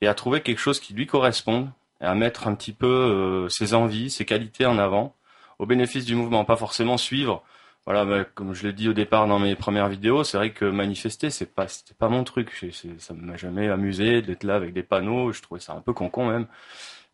et 0.00 0.08
à 0.08 0.14
trouver 0.14 0.40
quelque 0.40 0.58
chose 0.58 0.80
qui 0.80 0.92
lui 0.92 1.06
corresponde 1.06 1.70
et 2.00 2.06
à 2.06 2.16
mettre 2.16 2.48
un 2.48 2.56
petit 2.56 2.72
peu 2.72 3.46
ses 3.48 3.72
envies, 3.74 4.10
ses 4.10 4.24
qualités 4.24 4.66
en 4.66 4.78
avant 4.78 5.14
au 5.60 5.66
bénéfice 5.66 6.04
du 6.04 6.16
mouvement, 6.16 6.44
pas 6.44 6.56
forcément 6.56 6.96
suivre 6.96 7.44
voilà, 7.86 8.04
bah, 8.04 8.24
comme 8.24 8.54
je 8.54 8.66
l'ai 8.66 8.72
dit 8.72 8.88
au 8.88 8.92
départ 8.92 9.26
dans 9.26 9.38
mes 9.40 9.56
premières 9.56 9.88
vidéos, 9.88 10.22
c'est 10.22 10.36
vrai 10.36 10.52
que 10.52 10.64
manifester, 10.64 11.30
c'est 11.30 11.52
pas, 11.52 11.66
c'était 11.66 11.94
pas 11.94 12.08
mon 12.08 12.22
truc. 12.24 12.64
Ça 12.98 13.14
m'a 13.14 13.36
jamais 13.36 13.68
amusé 13.68 14.22
d'être 14.22 14.44
là 14.44 14.54
avec 14.54 14.72
des 14.72 14.84
panneaux. 14.84 15.32
Je 15.32 15.42
trouvais 15.42 15.60
ça 15.60 15.72
un 15.74 15.80
peu 15.80 15.92
con 15.92 16.10
même. 16.26 16.46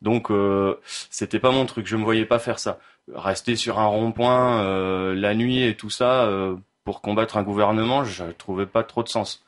Donc, 0.03 0.31
euh, 0.31 0.79
c'était 0.85 1.41
pas 1.41 1.51
mon 1.53 1.67
truc. 1.67 1.87
Je 1.87 1.97
me 1.97 2.05
voyais 2.05 2.27
pas 2.27 2.39
faire 2.39 2.59
ça. 2.59 2.79
Rester 3.15 3.57
sur 3.57 3.79
un 3.79 3.87
rond-point 3.87 4.63
euh, 4.63 5.15
la 5.15 5.35
nuit 5.35 5.63
et 5.63 5.75
tout 5.75 5.91
ça 5.91 6.25
euh, 6.27 6.57
pour 6.85 7.01
combattre 7.01 7.37
un 7.39 7.43
gouvernement, 7.43 8.05
je 8.05 8.25
trouvais 8.25 8.67
pas 8.67 8.85
trop 8.85 9.03
de 9.03 9.09
sens. 9.09 9.45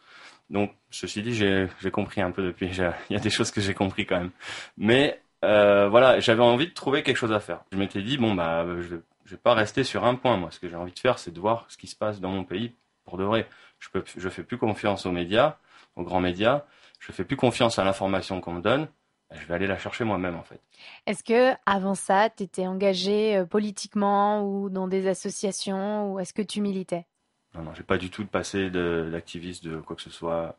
Donc, 0.51 0.73
ceci 0.91 1.23
dit, 1.23 1.35
j'ai, 1.35 1.69
j'ai 1.81 1.91
compris 1.91 2.23
un 2.23 2.31
peu 2.31 2.43
depuis. 2.43 2.69
Il 3.11 3.13
y 3.15 3.17
a 3.17 3.21
des 3.21 3.31
choses 3.31 3.51
que 3.51 3.61
j'ai 3.61 3.75
compris 3.75 4.07
quand 4.07 4.19
même. 4.19 4.31
Mais 4.79 5.21
euh, 5.45 5.89
voilà, 5.89 6.21
j'avais 6.21 6.43
envie 6.43 6.67
de 6.67 6.75
trouver 6.75 7.03
quelque 7.03 7.17
chose 7.17 7.33
à 7.33 7.41
faire. 7.41 7.61
Je 7.73 7.79
m'étais 7.79 8.03
dit 8.03 8.19
bon 8.19 8.35
bah 8.35 8.67
je 8.81 8.97
je 9.31 9.37
vais 9.37 9.41
pas 9.41 9.55
rester 9.55 9.85
sur 9.85 10.05
un 10.05 10.17
point. 10.17 10.37
Moi, 10.37 10.51
ce 10.51 10.59
que 10.59 10.69
j'ai 10.69 10.75
envie 10.75 10.93
de 10.93 10.99
faire, 10.99 11.21
c'est 11.21 11.31
de 11.31 11.39
voir 11.39 11.65
ce 11.69 11.77
qui 11.77 11.87
se 11.87 11.95
passe 11.95 12.21
dans 12.21 12.33
mon 12.33 12.43
pays 12.43 12.75
pour 13.05 13.17
de 13.17 13.23
vrai. 13.23 13.49
Je 13.79 13.89
peux, 13.89 14.03
je 14.05 14.29
fais 14.29 14.43
plus 14.43 14.59
confiance 14.59 15.07
aux 15.07 15.13
médias, 15.13 15.57
aux 15.95 16.03
grands 16.03 16.19
médias. 16.21 16.65
Je 16.99 17.13
fais 17.13 17.23
plus 17.23 17.37
confiance 17.37 17.79
à 17.79 17.85
l'information 17.85 18.41
qu'on 18.41 18.55
me 18.55 18.61
donne. 18.61 18.89
Je 19.31 19.47
vais 19.47 19.55
aller 19.55 19.69
la 19.69 19.79
chercher 19.79 20.03
moi-même, 20.03 20.35
en 20.35 20.43
fait. 20.43 20.61
Est-ce 21.07 21.23
que 21.23 21.57
avant 21.65 21.95
ça, 21.95 22.29
tu 22.29 22.43
étais 22.43 22.67
engagé 22.67 23.37
euh, 23.37 23.45
politiquement 23.45 24.45
ou 24.45 24.69
dans 24.69 24.89
des 24.89 25.07
associations 25.07 26.13
ou 26.13 26.19
est-ce 26.19 26.35
que 26.35 26.43
tu 26.43 26.61
militais? 26.61 27.07
Non, 27.55 27.63
non, 27.63 27.73
j'ai 27.75 27.85
pas 27.85 27.99
du 27.99 28.11
tout 28.11 28.27
passé 28.27 28.69
d'activiste 28.69 29.63
de, 29.63 29.77
quoi 29.77 29.95
que 29.95 30.03
ce 30.03 30.11
soit. 30.11 30.59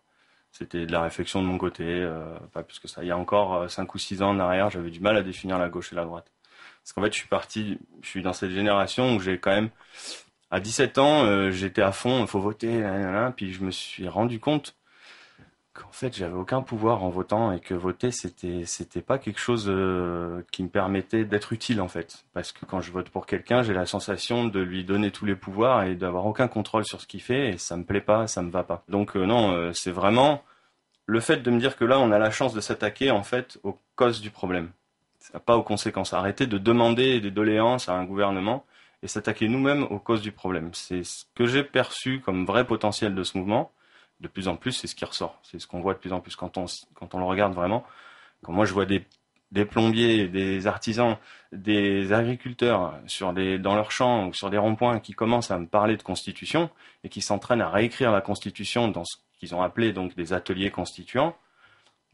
C'était 0.54 0.86
de 0.86 0.94
la 0.94 1.02
réflexion 1.02 1.42
de 1.42 1.48
mon 1.48 1.58
côté, 1.58 1.84
euh, 1.86 2.40
pas 2.54 2.64
plus 2.64 2.80
que 2.80 2.88
ça. 2.88 3.04
Il 3.04 3.08
y 3.08 3.12
a 3.12 3.18
encore 3.18 3.70
5 3.70 3.84
euh, 3.84 3.92
ou 3.94 3.98
6 3.98 4.22
ans 4.22 4.30
en 4.30 4.40
arrière, 4.40 4.70
j'avais 4.70 4.92
du 4.92 5.02
mal 5.02 5.18
à 5.18 5.24
définir 5.24 5.58
la 5.58 5.68
gauche 5.68 5.92
et 5.92 5.96
la 5.98 6.06
droite. 6.06 6.32
Parce 6.84 6.94
qu'en 6.94 7.02
fait, 7.04 7.14
je 7.14 7.18
suis 7.20 7.28
parti, 7.28 7.80
je 8.02 8.08
suis 8.08 8.22
dans 8.22 8.34
cette 8.34 8.52
génération 8.52 9.16
où 9.16 9.20
j'ai 9.20 9.38
quand 9.38 9.52
même, 9.52 9.70
à 10.50 10.60
17 10.60 10.98
ans, 10.98 11.24
euh, 11.26 11.52
j'étais 11.52 11.82
à 11.82 11.92
fond, 11.92 12.22
il 12.22 12.28
faut 12.28 12.42
voter, 12.42 12.84
puis 13.36 13.54
je 13.54 13.64
me 13.64 13.72
suis 13.72 14.08
rendu 14.08 14.40
compte 14.40 14.76
qu'en 15.74 15.92
fait 15.92 16.16
j'avais 16.16 16.36
aucun 16.36 16.62
pouvoir 16.62 17.04
en 17.04 17.10
votant 17.10 17.52
et 17.54 17.60
que 17.60 17.74
voter 17.74 18.12
c'était 18.12 18.66
c'était 18.66 19.02
pas 19.02 19.18
quelque 19.18 19.40
chose 19.40 19.68
euh, 19.70 20.42
qui 20.52 20.64
me 20.64 20.70
permettait 20.70 21.24
d'être 21.24 21.54
utile 21.54 21.80
en 21.80 21.88
fait. 21.88 22.26
Parce 22.34 22.52
que 22.52 22.66
quand 22.66 22.82
je 22.82 22.92
vote 22.92 23.10
pour 23.10 23.26
quelqu'un 23.26 23.64
j'ai 23.64 23.74
la 23.74 23.86
sensation 23.86 24.46
de 24.46 24.60
lui 24.60 24.84
donner 24.84 25.12
tous 25.12 25.26
les 25.26 25.36
pouvoirs 25.36 25.84
et 25.84 25.96
d'avoir 25.96 26.26
aucun 26.26 26.48
contrôle 26.48 26.84
sur 26.86 27.00
ce 27.00 27.08
qu'il 27.08 27.22
fait 27.22 27.52
et 27.52 27.58
ça 27.58 27.78
me 27.78 27.86
plaît 27.86 28.02
pas 28.02 28.28
ça 28.28 28.42
me 28.42 28.52
va 28.52 28.64
pas. 28.64 28.84
Donc 28.90 29.16
euh, 29.16 29.26
non 29.26 29.72
c'est 29.74 29.92
vraiment 29.92 30.44
le 31.06 31.20
fait 31.22 31.38
de 31.38 31.52
me 31.52 31.60
dire 31.60 31.78
que 31.78 31.86
là 31.86 32.00
on 32.00 32.12
a 32.12 32.20
la 32.20 32.32
chance 32.32 32.54
de 32.54 32.62
s'attaquer 32.62 33.12
en 33.12 33.24
fait 33.24 33.58
aux 33.64 33.80
causes 33.96 34.22
du 34.22 34.30
problème 34.30 34.72
pas 35.40 35.58
aux 35.58 35.64
conséquences 35.64 36.14
arrêter 36.14 36.48
de 36.48 36.58
demander 36.58 37.20
des 37.22 37.32
doléances 37.32 37.90
à 37.90 37.94
un 37.94 38.04
gouvernement 38.06 38.66
et 39.04 39.08
s'attaquer 39.08 39.48
nous-mêmes 39.48 39.84
aux 39.84 40.00
causes 40.00 40.22
du 40.22 40.32
problème 40.32 40.72
c'est 40.74 41.04
ce 41.04 41.26
que 41.36 41.46
j'ai 41.46 41.64
perçu 41.64 42.20
comme 42.20 42.46
vrai 42.46 42.66
potentiel 42.66 43.16
de 43.16 43.24
ce 43.24 43.38
mouvement 43.38 43.72
de 44.22 44.28
plus 44.28 44.48
en 44.48 44.56
plus, 44.56 44.72
c'est 44.72 44.88
ce 44.88 44.96
qui 44.96 45.04
ressort. 45.04 45.40
C'est 45.44 45.60
ce 45.60 45.68
qu'on 45.68 45.82
voit 45.82 45.94
de 45.94 46.00
plus 46.00 46.14
en 46.14 46.22
plus 46.22 46.36
quand 46.36 46.58
on, 46.58 46.66
quand 46.94 47.14
on 47.16 47.20
le 47.20 47.26
regarde 47.26 47.54
vraiment. 47.54 47.84
Quand 48.44 48.54
moi 48.54 48.66
je 48.66 48.74
vois 48.74 48.86
des, 48.86 49.06
plombiers, 49.66 50.28
des 50.28 50.68
artisans, 50.68 51.18
des 51.52 52.14
agriculteurs 52.14 52.94
dans 53.60 53.76
leurs 53.76 53.92
champs 53.92 54.28
ou 54.28 54.34
sur 54.34 54.50
des 54.50 54.58
ronds-points 54.58 55.00
qui 55.00 55.14
commencent 55.14 55.52
à 55.52 55.58
me 55.58 55.68
parler 55.68 55.98
de 55.98 56.04
constitution 56.04 56.70
et 57.04 57.10
qui 57.10 57.22
s'entraînent 57.22 57.62
à 57.62 57.70
réécrire 57.70 58.12
la 58.12 58.22
constitution 58.22 58.88
dans 58.88 59.04
ce 59.04 59.18
qu'ils 59.40 59.54
ont 59.56 59.62
appelé 59.62 59.92
donc 59.92 60.16
des 60.16 60.34
ateliers 60.34 60.72
constituants, 60.72 61.36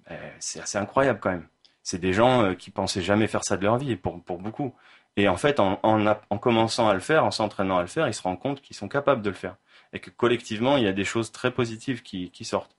ben, 0.07 0.17
c'est 0.39 0.61
assez 0.61 0.77
incroyable 0.77 1.19
quand 1.21 1.31
même. 1.31 1.47
C'est 1.89 1.99
des 1.99 2.11
gens 2.11 2.43
euh, 2.43 2.53
qui 2.53 2.69
pensaient 2.69 3.01
jamais 3.01 3.27
faire 3.27 3.45
ça 3.45 3.55
de 3.55 3.63
leur 3.63 3.77
vie, 3.77 3.95
pour, 3.95 4.21
pour 4.21 4.39
beaucoup. 4.39 4.75
Et 5.15 5.29
en 5.29 5.37
fait, 5.37 5.61
en, 5.61 5.79
en, 5.83 6.05
en 6.05 6.37
commençant 6.37 6.89
à 6.89 6.93
le 6.93 6.99
faire, 6.99 7.23
en 7.23 7.31
s'entraînant 7.31 7.77
à 7.77 7.81
le 7.81 7.87
faire, 7.87 8.09
ils 8.09 8.13
se 8.13 8.21
rendent 8.21 8.41
compte 8.41 8.61
qu'ils 8.61 8.75
sont 8.75 8.89
capables 8.89 9.21
de 9.21 9.29
le 9.29 9.35
faire 9.35 9.55
et 9.93 10.01
que 10.01 10.09
collectivement, 10.09 10.75
il 10.75 10.83
y 10.83 10.87
a 10.87 10.91
des 10.91 11.05
choses 11.05 11.31
très 11.31 11.49
positives 11.49 12.01
qui, 12.01 12.29
qui 12.31 12.43
sortent. 12.43 12.75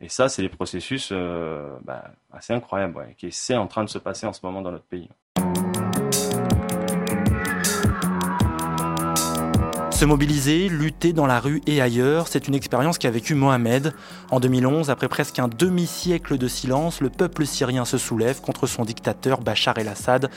Et 0.00 0.08
ça, 0.08 0.28
c'est 0.28 0.42
des 0.42 0.48
processus 0.48 1.10
euh, 1.12 1.70
bah, 1.82 2.10
assez 2.32 2.52
incroyables, 2.52 2.96
ouais, 2.96 3.14
qui 3.16 3.30
c'est 3.30 3.56
en 3.56 3.68
train 3.68 3.84
de 3.84 3.90
se 3.90 3.98
passer 3.98 4.26
en 4.26 4.32
ce 4.32 4.40
moment 4.42 4.60
dans 4.60 4.72
notre 4.72 4.86
pays. 4.86 5.08
Se 9.98 10.04
mobiliser, 10.04 10.68
lutter 10.68 11.12
dans 11.12 11.26
la 11.26 11.40
rue 11.40 11.60
et 11.66 11.80
ailleurs, 11.80 12.28
c'est 12.28 12.46
une 12.46 12.54
expérience 12.54 12.98
qu'a 12.98 13.10
vécue 13.10 13.34
Mohamed. 13.34 13.92
En 14.30 14.38
2011, 14.38 14.90
après 14.90 15.08
presque 15.08 15.40
un 15.40 15.48
demi-siècle 15.48 16.38
de 16.38 16.46
silence, 16.46 17.00
le 17.00 17.10
peuple 17.10 17.44
syrien 17.44 17.84
se 17.84 17.98
soulève 17.98 18.40
contre 18.40 18.68
son 18.68 18.84
dictateur 18.84 19.40
Bachar 19.40 19.76
el-Assad. 19.76 20.30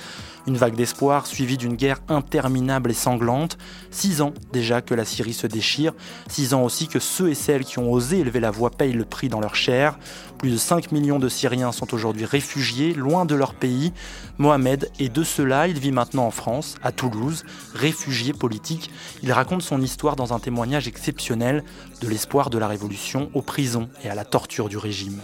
Une 0.47 0.57
vague 0.57 0.73
d'espoir 0.73 1.27
suivie 1.27 1.57
d'une 1.57 1.75
guerre 1.75 1.99
interminable 2.07 2.89
et 2.89 2.95
sanglante. 2.95 3.59
Six 3.91 4.21
ans 4.21 4.33
déjà 4.51 4.81
que 4.81 4.95
la 4.95 5.05
Syrie 5.05 5.33
se 5.33 5.45
déchire. 5.45 5.93
Six 6.27 6.55
ans 6.55 6.63
aussi 6.63 6.87
que 6.87 6.97
ceux 6.97 7.29
et 7.29 7.35
celles 7.35 7.63
qui 7.63 7.77
ont 7.77 7.91
osé 7.91 8.21
élever 8.21 8.39
la 8.39 8.49
voix 8.49 8.71
payent 8.71 8.93
le 8.93 9.05
prix 9.05 9.29
dans 9.29 9.41
leur 9.41 9.53
chair. 9.53 9.99
Plus 10.41 10.49
de 10.49 10.57
5 10.57 10.91
millions 10.91 11.19
de 11.19 11.29
Syriens 11.29 11.71
sont 11.71 11.93
aujourd'hui 11.93 12.25
réfugiés, 12.25 12.95
loin 12.95 13.25
de 13.25 13.35
leur 13.35 13.53
pays. 13.53 13.93
Mohamed 14.39 14.89
est 14.97 15.09
de 15.09 15.23
cela. 15.23 15.67
Il 15.67 15.77
vit 15.77 15.91
maintenant 15.91 16.25
en 16.25 16.31
France, 16.31 16.77
à 16.81 16.91
Toulouse, 16.91 17.43
réfugié 17.75 18.33
politique. 18.33 18.89
Il 19.21 19.31
raconte 19.33 19.61
son 19.61 19.79
histoire 19.83 20.15
dans 20.15 20.33
un 20.33 20.39
témoignage 20.39 20.87
exceptionnel 20.87 21.63
de 22.01 22.07
l'espoir 22.07 22.49
de 22.49 22.57
la 22.57 22.67
révolution 22.67 23.29
aux 23.35 23.43
prisons 23.43 23.87
et 24.03 24.09
à 24.09 24.15
la 24.15 24.25
torture 24.25 24.67
du 24.67 24.77
régime. 24.77 25.21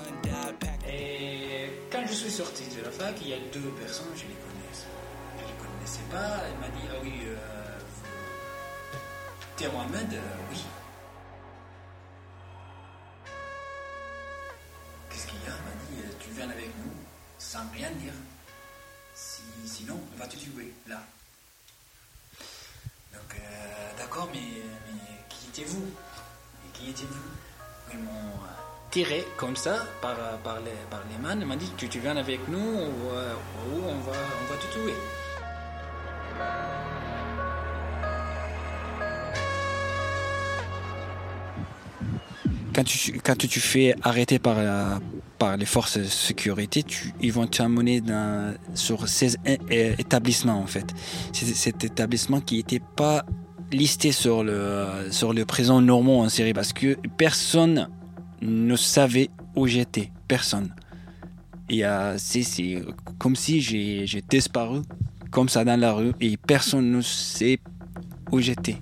Quand 1.92 2.04
je 2.08 2.14
suis 2.14 2.30
sorti 2.30 2.66
de 2.78 2.86
la 2.86 2.92
fac, 2.92 3.16
il 3.24 3.30
y 3.30 3.34
a 3.34 3.38
deux 3.52 3.72
personnes, 3.82 4.06
je 4.16 4.22
les 4.22 4.28
connais. 4.28 4.72
Je 5.40 5.66
connaissais 5.66 6.06
pas. 6.12 6.44
Elle 6.46 6.60
m'a 6.62 6.68
dit 6.78 6.86
Ah 6.92 7.00
oui, 7.02 7.14
euh, 7.26 7.36
t'es 9.56 9.66
Mohamed 9.66 10.14
Euh, 10.14 10.52
Oui. 10.52 10.60
Elle 15.48 15.54
m'a 15.54 15.76
dit 15.90 16.02
Euh, 16.06 16.14
Tu 16.20 16.30
viens 16.36 16.50
avec 16.50 16.68
nous 16.84 16.92
sans 17.40 17.66
rien 17.74 17.90
dire. 17.92 18.14
Si- 19.16 19.42
sinon, 19.66 20.00
on 20.14 20.18
va 20.20 20.28
te 20.28 20.36
tuer 20.38 20.74
là? 20.88 21.02
Donc, 23.14 23.30
euh, 23.36 23.98
d'accord, 23.98 24.30
mais, 24.34 24.40
qui 25.30 25.48
étiez-vous? 25.50 25.86
Qui 26.74 26.90
étiez-vous? 26.92 27.30
Ils 27.94 28.00
m'ont 28.00 28.12
euh, 28.44 28.48
tiré 28.92 29.26
comme 29.38 29.56
ça 29.56 29.86
par, 30.02 30.16
par, 30.44 30.60
les, 30.60 30.72
par 30.92 31.02
les 31.10 31.18
mains. 31.18 31.40
Ils 31.40 31.46
m'ont 31.48 31.56
dit 31.56 31.72
tu, 31.78 31.88
tu 31.90 32.00
viens 32.00 32.18
avec 32.18 32.48
nous 32.48 32.60
ou, 32.60 33.10
ou 33.10 33.84
on, 33.86 34.00
va, 34.02 34.12
on 34.42 34.54
va 34.54 34.58
te 34.62 34.68
tuer. 34.74 34.94
quand 42.74 42.84
tu, 42.84 43.20
quand 43.24 43.38
tu 43.38 43.60
fais 43.60 43.96
arrêter 44.04 44.40
par, 44.40 44.56
la- 44.62 45.00
par 45.38 45.58
les 45.58 45.66
forces 45.66 45.98
de 45.98 46.04
sécurité, 46.04 46.84
ils 47.22 47.32
vont 47.32 47.48
t'amener 47.48 48.02
dans- 48.02 48.54
sur 48.74 49.08
16 49.08 49.38
é- 49.46 49.60
é- 49.70 49.96
établissements 50.00 50.60
en 50.60 50.68
fait. 50.68 50.94
C'est 51.34 51.46
cet 51.46 51.84
établissement 51.84 52.42
qui 52.42 52.56
n'était 52.58 52.82
pas 52.96 53.24
listé 53.72 54.12
sur 54.12 54.44
le, 54.44 54.86
sur 55.12 55.34
le 55.34 55.46
prison 55.46 55.82
normand 55.82 56.22
en 56.22 56.30
Syrie 56.30 56.54
parce 56.54 56.74
que 56.74 56.98
personne 57.18 57.88
ne 58.42 58.76
savait 58.76 59.30
où 59.56 59.68
j'étais. 59.68 60.12
Personne. 60.28 60.74
Et 61.70 61.86
euh, 61.86 62.18
c'est 62.18 62.82
comme 63.18 63.36
si 63.36 63.62
j'ai 63.62 64.06
disparu 64.30 64.82
comme 65.32 65.50
ça 65.50 65.66
dans 65.66 65.80
la 65.80 65.92
rue 65.94 66.14
et 66.22 66.38
personne 66.38 66.90
ne 66.92 67.02
sait 67.02 67.60
où 68.32 68.40
j'étais. 68.40 68.78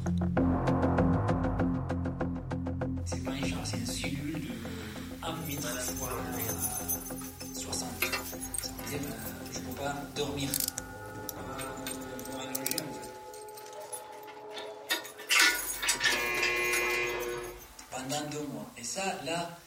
22 18.23 18.39
mois. 18.47 18.71
Et 18.77 18.83
ça, 18.83 19.03
là, 19.25 19.57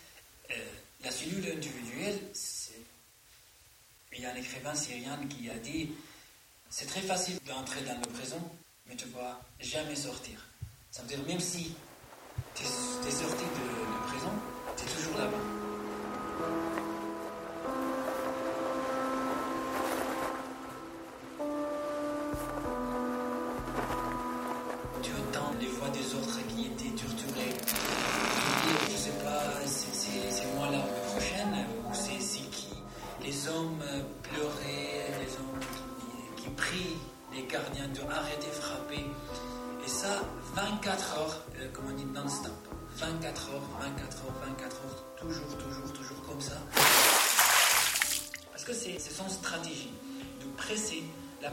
euh, 0.50 0.54
la 1.04 1.10
cellule 1.10 1.52
individuelle, 1.52 2.18
il 4.12 4.22
y 4.22 4.26
a 4.26 4.32
un 4.32 4.36
écrivain 4.36 4.74
syrien 4.74 5.18
qui 5.28 5.48
a 5.50 5.54
dit 5.54 5.90
c'est 6.70 6.86
très 6.86 7.00
facile 7.00 7.38
d'entrer 7.46 7.82
dans 7.82 7.94
le 7.94 8.12
présent, 8.12 8.52
mais 8.86 8.96
tu 8.96 9.06
ne 9.06 9.12
vas 9.12 9.40
jamais 9.60 9.96
sortir. 9.96 10.44
Ça 10.90 11.02
veut 11.02 11.08
dire, 11.08 11.22
même 11.26 11.40
si 11.40 11.74
tu 12.54 12.62
es, 12.62 12.66
sorti 13.10 13.44
de, 13.44 13.64
de 13.64 14.08
prison, 14.08 14.32
tu 14.76 14.84
es 14.84 14.96
toujours 14.96 15.18
là-bas. 15.18 16.88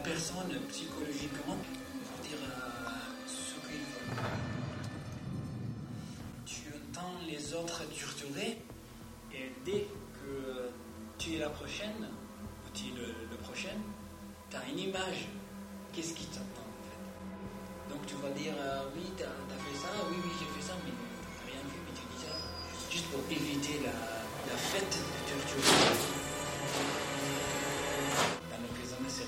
Personne 0.06 0.54
psychologiquement 0.68 1.56
pour 2.06 2.18
dire 2.22 2.38
euh, 2.44 2.90
ce 3.26 3.54
qu'il 3.66 3.80
veut. 3.80 4.22
Tu 6.46 6.62
entends 6.76 7.18
les 7.26 7.54
autres 7.54 7.82
torturer 7.88 8.62
et 9.34 9.52
dès 9.64 9.88
que 10.14 10.70
tu 11.18 11.34
es 11.34 11.38
la 11.38 11.48
prochaine, 11.48 12.06
ou 12.06 12.70
tu 12.72 12.84
es 12.84 12.94
le, 12.94 13.36
prochain, 13.42 13.76
tu 14.48 14.56
as 14.56 14.64
une 14.70 14.78
image. 14.78 15.26
Qu'est-ce 15.92 16.14
qui 16.14 16.26
t'attend 16.26 16.68
en 16.70 16.82
fait? 16.86 17.92
Donc 17.92 18.06
tu 18.06 18.14
vas 18.22 18.30
dire 18.30 18.54
euh, 18.60 18.84
oui, 18.94 19.10
t'as 19.16 19.24
as 19.24 19.58
fait 19.58 19.76
ça, 19.76 19.88
oui, 20.08 20.16
oui, 20.22 20.30
j'ai 20.38 20.46
fait 20.54 20.68
ça, 20.68 20.74
mais 20.84 20.92
t'as 20.92 21.50
rien 21.50 21.62
vu, 21.66 21.78
mais 21.84 21.94
tu 21.98 22.06
dis 22.14 22.22
ça 22.22 22.32
juste 22.92 23.06
pour 23.06 23.20
éviter 23.28 23.80
la, 23.82 23.90
la 23.90 24.56
fête 24.56 24.84
de 24.86 25.32
torture. 25.32 27.05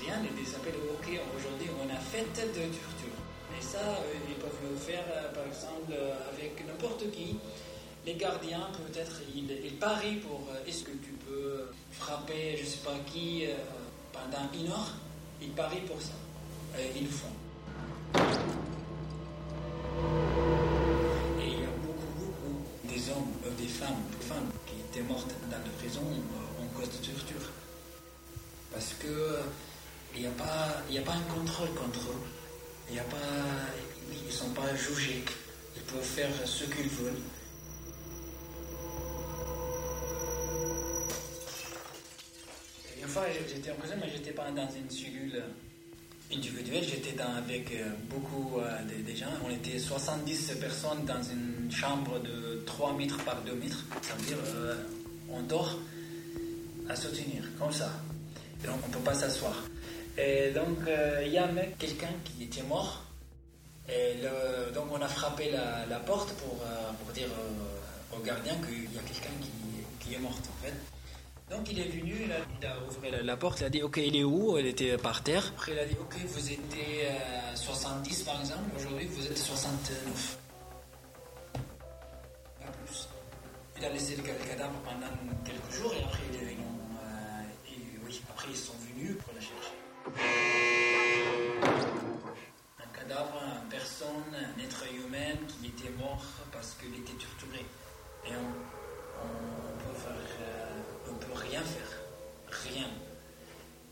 Dans 0.09 0.15
le 0.15 0.29
prisonnier 0.29 0.39
syrien, 0.39 0.39
ils 0.39 0.47
s'appellent 0.47 0.73
ok, 0.89 1.07
aujourd'hui 1.37 1.69
on 1.81 1.89
a 1.89 1.99
fête 1.99 2.33
de 2.35 2.61
torture. 2.61 3.17
Et 3.57 3.61
ça, 3.61 3.77
euh, 3.79 4.27
ils 4.27 4.35
peuvent 4.35 4.59
le 4.69 4.75
faire 4.75 5.03
euh, 5.07 5.31
par 5.33 5.45
exemple 5.45 5.91
euh, 5.91 6.13
avec 6.33 6.65
n'importe 6.65 7.11
qui. 7.11 7.37
Les 8.05 8.15
gardiens, 8.15 8.67
peut-être, 8.73 9.21
ils, 9.35 9.51
ils 9.63 9.75
parient 9.75 10.15
pour 10.17 10.47
est-ce 10.65 10.83
que 10.83 10.91
tu 10.91 11.11
peux 11.27 11.69
frapper, 11.91 12.57
je 12.57 12.65
sais 12.65 12.79
pas 12.83 12.95
qui, 13.05 13.45
pendant 14.13 14.49
une 14.53 14.71
heure? 14.71 14.93
Ils 15.41 15.51
parient 15.51 15.81
pour 15.81 16.01
ça. 16.01 16.13
Ils 16.95 17.03
le 17.03 17.09
font. 17.09 17.27
Et 21.39 21.45
il 21.45 21.59
y 21.59 21.63
a 21.63 21.73
beaucoup, 21.83 22.13
beaucoup 22.17 22.65
des 22.85 23.09
hommes, 23.09 23.33
des 23.57 23.67
femmes, 23.67 24.01
femmes 24.21 24.49
qui 24.65 24.75
étaient 24.79 25.05
mortes 25.05 25.35
dans 25.51 25.57
la 25.57 25.71
prison 25.77 26.01
en 26.01 26.79
cause 26.79 26.89
de 26.89 27.05
torture. 27.05 27.51
Parce 28.71 28.93
que 28.93 29.39
il 30.15 30.21
n'y 30.21 30.27
a, 30.27 30.31
pas, 30.31 30.83
a 30.89 31.01
pas 31.01 31.13
un 31.13 31.33
contrôle 31.33 31.73
contre 31.75 32.09
y 32.93 32.99
a 32.99 33.03
pas, 33.03 33.17
ils 34.11 34.27
ne 34.27 34.31
sont 34.31 34.49
pas 34.49 34.75
jugés. 34.75 35.23
Ils 35.75 35.81
peuvent 35.83 36.03
faire 36.03 36.29
ce 36.45 36.63
qu'ils 36.65 36.89
veulent. 36.89 37.21
Une 43.01 43.07
fois, 43.07 43.23
j'étais 43.47 43.71
en 43.71 43.75
prison, 43.75 43.95
mais 44.01 44.09
j'étais 44.09 44.31
pas 44.31 44.51
dans 44.51 44.67
une 44.69 44.89
cellule 44.89 45.43
individuelle. 46.33 46.83
J'étais 46.83 47.19
avec 47.21 47.71
euh, 47.71 47.89
beaucoup 48.09 48.59
euh, 48.59 48.81
de, 48.83 49.15
gens. 49.15 49.27
On 49.45 49.49
était 49.49 49.79
70 49.79 50.53
personnes 50.59 51.05
dans 51.05 51.21
une 51.23 51.71
chambre 51.71 52.19
de 52.19 52.61
3 52.65 52.93
mètres 52.93 53.23
par 53.23 53.41
2 53.41 53.53
mètres. 53.55 53.83
Ça 54.01 54.13
veut 54.15 54.25
dire 54.25 54.37
euh, 54.55 54.75
on 55.31 55.41
dort 55.41 55.77
à 56.87 56.95
se 56.95 57.07
tenir, 57.07 57.43
comme 57.57 57.71
ça. 57.71 57.91
Donc 58.65 58.75
on 58.83 58.87
ne 58.87 58.93
peut 58.93 58.99
pas 58.99 59.13
s'asseoir. 59.13 59.63
Et 60.21 60.51
donc 60.51 60.79
euh, 60.87 61.23
il 61.25 61.31
y 61.31 61.37
a 61.37 61.45
un 61.45 61.51
mec, 61.51 61.77
quelqu'un 61.77 62.13
qui 62.25 62.43
était 62.43 62.63
mort. 62.63 63.03
Et 63.87 64.15
donc 64.75 64.87
on 64.91 65.01
a 65.01 65.07
frappé 65.07 65.51
la, 65.51 65.99
porte 65.99 66.33
pour, 66.33 66.57
euh, 66.63 67.13
dire 67.13 67.27
euh, 67.29 68.15
au 68.17 68.19
gardien 68.21 68.53
qu'il 68.55 68.93
y 68.93 68.97
a 68.97 69.01
quelqu'un 69.01 69.33
qui, 69.99 70.13
est 70.13 70.19
mort 70.19 70.31
en 70.37 70.63
fait. 70.65 70.73
Donc 71.55 71.71
il 71.71 71.79
est 71.79 71.87
venu, 71.87 72.15
il 72.25 72.65
a, 72.67 72.73
ouvert 72.87 73.23
la, 73.23 73.37
porte, 73.37 73.61
il 73.61 73.65
a 73.65 73.69
dit 73.69 73.81
ok 73.81 73.97
il 73.97 74.15
est 74.15 74.23
où? 74.23 74.57
Il 74.57 74.65
était 74.67 74.97
par 74.97 75.23
terre. 75.23 75.45
Après 75.55 75.71
il 75.71 75.79
a 75.79 75.85
dit 75.85 75.95
ok 75.99 76.15
vous 76.27 76.51
étiez 76.51 77.05
euh, 77.05 77.55
70 77.55 78.23
par 78.23 78.39
exemple, 78.41 78.69
aujourd'hui 78.77 79.05
vous 79.07 79.25
êtes 79.25 79.37
69. 79.37 80.37
Pas 82.59 82.71
plus. 82.83 83.07
Il 83.77 83.85
a 83.85 83.89
laissé 83.89 84.15
le 84.17 84.23
ca- 84.23 84.33
le 84.39 84.45
cadavre 84.49 84.79
pendant 84.83 85.13
quelques 85.45 85.71
jours 85.71 85.93
et 85.93 86.03
après 86.03 86.19
ils 88.51 88.55
sont 88.57 88.73
venus 88.87 89.15
pour 89.23 89.33
la 89.33 89.41
chercher. 89.41 89.78
Un 92.79 92.87
cadavre, 92.97 93.41
une 93.63 93.69
personne, 93.69 94.33
un 94.33 94.57
être 94.61 94.83
humain 94.93 95.35
qui 95.47 95.67
était 95.67 95.91
mort 95.99 96.25
parce 96.51 96.75
qu'il 96.75 96.93
était 96.95 97.13
torturé. 97.13 97.65
Et 98.25 98.35
on, 98.35 98.51
on 99.23 99.77
peut 99.77 99.93
faire, 99.97 100.11
euh, 100.41 101.11
on 101.11 101.15
peut 101.15 101.33
rien 101.33 101.61
faire, 101.61 102.01
rien. 102.49 102.89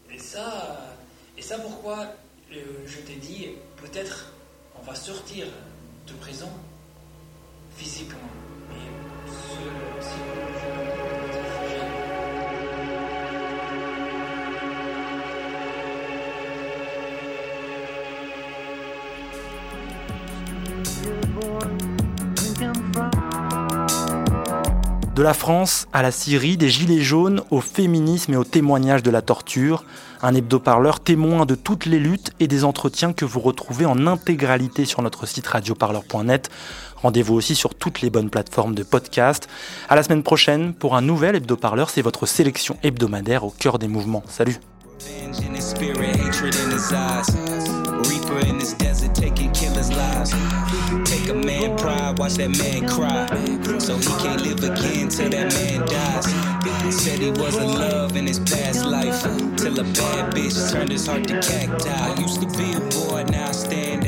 Et 0.09 0.19
ça, 0.19 0.95
et 1.37 1.41
ça 1.41 1.57
pourquoi 1.59 2.07
euh, 2.51 2.85
je 2.85 2.99
t'ai 2.99 3.15
dit 3.15 3.55
peut-être 3.77 4.33
on 4.79 4.81
va 4.81 4.95
sortir 4.95 5.47
de 6.07 6.13
prison 6.13 6.49
physiquement, 7.75 8.17
mais 8.69 8.75
psychologiquement, 9.27 11.56
De 25.17 25.23
la 25.23 25.33
France 25.33 25.87
à 25.93 26.03
la 26.03 26.11
Syrie, 26.11 26.57
des 26.57 26.69
gilets 26.69 27.01
jaunes 27.01 27.41
au 27.49 27.59
féminisme 27.59 28.33
et 28.33 28.37
au 28.37 28.43
témoignage 28.43 29.01
de 29.01 29.09
la 29.09 29.23
torture, 29.23 29.83
un 30.21 30.35
hebdo-parleur 30.35 30.99
témoin 30.99 31.47
de 31.47 31.55
toutes 31.55 31.87
les 31.87 31.97
luttes 31.97 32.33
et 32.39 32.47
des 32.47 32.63
entretiens 32.63 33.13
que 33.13 33.25
vous 33.25 33.39
retrouvez 33.39 33.87
en 33.87 34.05
intégralité 34.05 34.85
sur 34.85 35.01
notre 35.01 35.25
site 35.25 35.47
radioparleur.net. 35.47 36.51
Rendez-vous 36.97 37.33
aussi 37.33 37.55
sur 37.55 37.73
toutes 37.73 38.01
les 38.01 38.11
bonnes 38.11 38.29
plateformes 38.29 38.75
de 38.75 38.83
podcast. 38.83 39.49
À 39.89 39.95
la 39.95 40.03
semaine 40.03 40.21
prochaine 40.21 40.75
pour 40.75 40.95
un 40.95 41.01
nouvel 41.01 41.35
hebdo-parleur, 41.35 41.89
c'est 41.89 42.03
votre 42.03 42.27
sélection 42.27 42.77
hebdomadaire 42.83 43.43
au 43.43 43.49
cœur 43.49 43.79
des 43.79 43.87
mouvements. 43.87 44.21
Salut 44.29 44.59
spirit, 45.67 46.15
hatred 46.15 46.55
in 46.55 46.71
his 46.71 46.91
eyes. 46.93 47.29
Reaper 48.09 48.39
in 48.47 48.57
this 48.57 48.73
desert, 48.73 49.13
taking 49.13 49.51
killers' 49.51 49.91
lives. 49.91 50.31
Take 51.09 51.29
a 51.29 51.33
man 51.33 51.77
pride, 51.77 52.17
watch 52.17 52.35
that 52.35 52.57
man 52.57 52.87
cry. 52.87 53.27
So 53.79 53.97
he 53.97 54.05
can't 54.23 54.41
live 54.41 54.63
again 54.63 55.09
till 55.09 55.29
that 55.29 55.53
man 55.53 55.85
dies. 55.87 56.25
Said 56.95 57.19
he 57.19 57.31
was 57.31 57.57
in 57.57 57.67
love 57.67 58.15
in 58.15 58.25
his 58.25 58.39
past 58.39 58.85
life. 58.85 59.21
Till 59.57 59.77
a 59.79 59.83
bad 59.83 60.33
bitch 60.33 60.71
turned 60.71 60.91
his 60.91 61.05
heart 61.05 61.27
to 61.27 61.41
cacti. 61.41 61.89
I 61.89 62.19
Used 62.19 62.41
to 62.41 62.47
be 62.57 62.73
a 62.73 62.79
boy, 62.79 63.25
now 63.29 63.49
I 63.49 63.51
stand 63.51 64.06